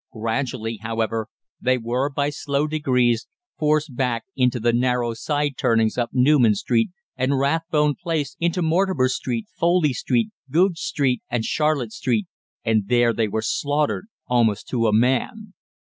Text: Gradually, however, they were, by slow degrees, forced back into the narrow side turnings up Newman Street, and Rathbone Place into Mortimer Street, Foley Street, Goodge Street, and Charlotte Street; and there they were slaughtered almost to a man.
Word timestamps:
Gradually, 0.11 0.77
however, 0.77 1.27
they 1.61 1.77
were, 1.77 2.09
by 2.09 2.31
slow 2.31 2.65
degrees, 2.65 3.27
forced 3.59 3.95
back 3.95 4.23
into 4.35 4.59
the 4.59 4.73
narrow 4.73 5.13
side 5.13 5.57
turnings 5.59 5.95
up 5.95 6.09
Newman 6.11 6.55
Street, 6.55 6.89
and 7.15 7.37
Rathbone 7.37 7.93
Place 8.01 8.35
into 8.39 8.63
Mortimer 8.63 9.09
Street, 9.09 9.45
Foley 9.59 9.93
Street, 9.93 10.31
Goodge 10.49 10.79
Street, 10.79 11.21
and 11.29 11.45
Charlotte 11.45 11.91
Street; 11.93 12.25
and 12.65 12.87
there 12.87 13.13
they 13.13 13.27
were 13.27 13.43
slaughtered 13.43 14.07
almost 14.27 14.67
to 14.69 14.87
a 14.87 14.91
man. 14.91 15.53